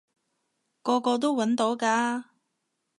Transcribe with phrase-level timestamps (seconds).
[0.81, 2.23] 個個都搵到㗎